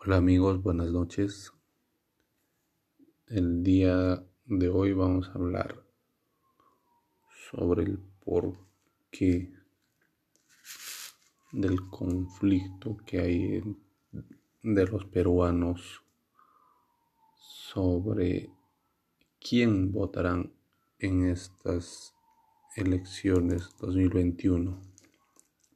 Hola 0.00 0.18
amigos, 0.18 0.62
buenas 0.62 0.92
noches. 0.92 1.52
El 3.26 3.64
día 3.64 4.24
de 4.44 4.68
hoy 4.68 4.92
vamos 4.92 5.28
a 5.28 5.32
hablar 5.32 5.82
sobre 7.50 7.82
el 7.82 7.98
porqué 8.24 9.52
del 11.50 11.90
conflicto 11.90 12.96
que 13.04 13.18
hay 13.18 13.76
de 14.62 14.86
los 14.86 15.04
peruanos 15.06 16.04
sobre 17.34 18.52
quién 19.40 19.90
votarán 19.90 20.52
en 21.00 21.28
estas 21.28 22.14
elecciones 22.76 23.76
2021, 23.80 24.80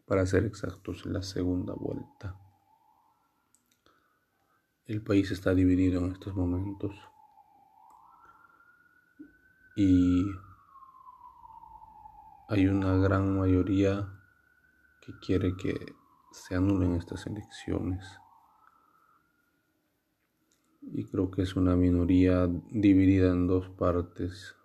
para 0.06 0.24
ser 0.26 0.44
exactos, 0.44 1.04
la 1.06 1.22
segunda 1.22 1.74
vuelta. 1.74 2.38
El 4.86 5.00
país 5.00 5.30
está 5.30 5.54
dividido 5.54 6.00
en 6.00 6.12
estos 6.12 6.34
momentos 6.34 6.94
y 9.76 10.26
hay 12.48 12.66
una 12.66 12.96
gran 12.96 13.38
mayoría 13.38 14.12
que 15.00 15.12
quiere 15.20 15.56
que 15.56 15.94
se 16.32 16.56
anulen 16.56 16.96
estas 16.96 17.26
elecciones. 17.26 18.04
Y 20.82 21.04
creo 21.04 21.30
que 21.30 21.42
es 21.42 21.54
una 21.54 21.76
minoría 21.76 22.48
dividida 22.70 23.30
en 23.30 23.46
dos 23.46 23.68
partes 23.70 24.56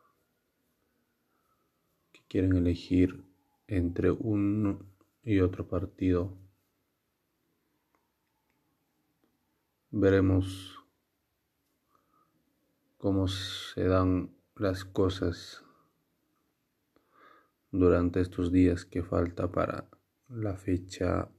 que 2.11 2.21
quieren 2.27 2.55
elegir 2.55 3.23
entre 3.67 4.11
un 4.11 4.91
y 5.23 5.39
otro 5.41 5.67
partido. 5.67 6.46
Veremos 9.99 10.77
cómo 12.99 13.27
se 13.27 13.83
dan 13.85 14.29
las 14.55 14.85
cosas 14.85 15.63
durante 17.71 18.21
estos 18.21 18.51
días 18.51 18.85
que 18.85 19.01
falta 19.01 19.51
para 19.51 19.89
la 20.29 20.55
fecha 20.55 21.31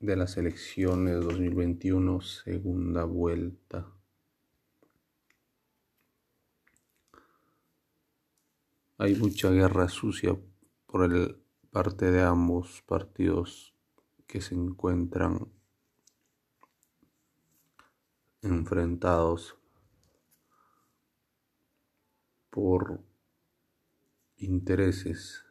de 0.00 0.16
las 0.16 0.36
elecciones 0.36 1.24
2021 1.24 2.20
segunda 2.20 3.04
vuelta. 3.04 3.90
Hay 8.98 9.14
mucha 9.14 9.48
guerra 9.48 9.88
sucia 9.88 10.36
por 10.84 11.10
el 11.10 11.38
parte 11.70 12.10
de 12.10 12.20
ambos 12.20 12.82
partidos 12.82 13.74
que 14.26 14.42
se 14.42 14.54
encuentran 14.54 15.48
enfrentados 18.44 19.56
por 22.50 23.00
intereses 24.36 25.44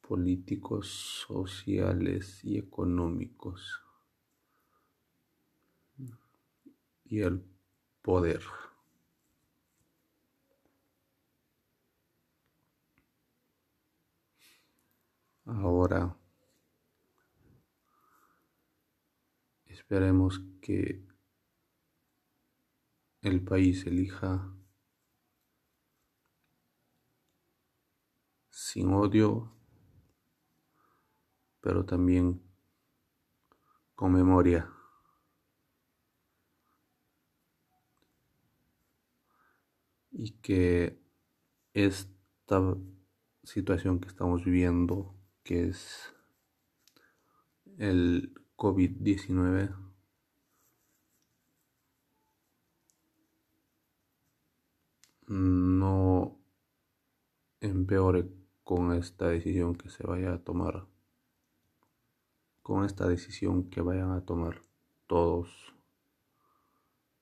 políticos, 0.00 1.24
sociales 1.26 2.44
y 2.44 2.58
económicos 2.58 3.82
y 7.04 7.20
el 7.20 7.44
poder. 8.02 8.42
Ahora 15.44 16.19
Esperemos 19.90 20.40
que 20.62 21.04
el 23.22 23.42
país 23.42 23.84
elija 23.88 24.54
sin 28.50 28.92
odio, 28.92 29.52
pero 31.60 31.84
también 31.84 32.40
con 33.96 34.12
memoria. 34.12 34.72
Y 40.12 40.38
que 40.38 41.02
esta 41.74 42.76
situación 43.42 43.98
que 43.98 44.06
estamos 44.06 44.44
viviendo, 44.44 45.16
que 45.42 45.66
es 45.70 46.14
el 47.76 48.40
COVID-19 48.60 49.74
no 55.28 56.38
empeore 57.62 58.28
con 58.62 58.92
esta 58.92 59.28
decisión 59.28 59.76
que 59.76 59.88
se 59.88 60.06
vaya 60.06 60.34
a 60.34 60.44
tomar, 60.44 60.84
con 62.62 62.84
esta 62.84 63.08
decisión 63.08 63.70
que 63.70 63.80
vayan 63.80 64.10
a 64.10 64.26
tomar 64.26 64.60
todos 65.06 65.48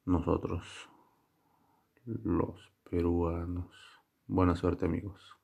nosotros, 0.07 0.89
los 2.05 2.73
peruanos. 2.91 3.71
Buena 4.27 4.57
suerte 4.57 4.87
amigos. 4.87 5.37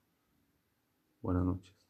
Buenas 1.23 1.45
noches. 1.45 1.84